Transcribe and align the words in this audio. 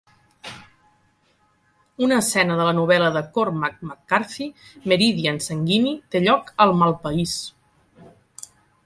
Una 2.07 2.15
escena 2.21 2.55
de 2.61 2.65
la 2.69 2.73
novel·la 2.77 3.11
de 3.17 3.21
Cormac 3.35 3.77
McCarthy 3.89 4.47
"Meridian 4.93 5.37
sanguini" 5.49 5.93
té 6.17 6.23
lloc 6.25 6.51
al 6.67 6.75
Malpais. 6.81 7.37